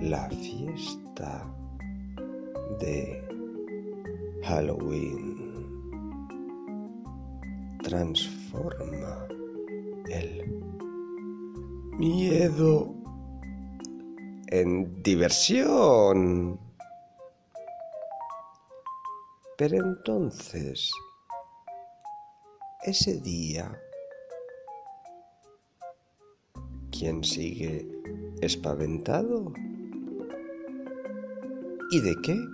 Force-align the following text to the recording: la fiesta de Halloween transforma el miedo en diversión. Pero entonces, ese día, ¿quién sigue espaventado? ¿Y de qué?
la 0.00 0.28
fiesta 0.30 1.44
de 2.80 3.22
Halloween 4.44 5.36
transforma 7.82 9.26
el 10.08 10.60
miedo 11.98 12.94
en 14.48 15.02
diversión. 15.02 16.60
Pero 19.56 19.76
entonces, 19.76 20.90
ese 22.82 23.20
día, 23.20 23.80
¿quién 26.90 27.24
sigue 27.24 27.88
espaventado? 28.42 29.52
¿Y 31.88 32.00
de 32.00 32.16
qué? 32.16 32.48